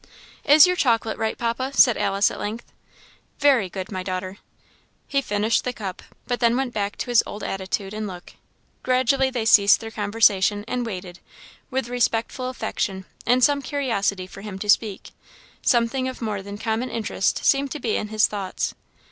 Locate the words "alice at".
1.95-2.39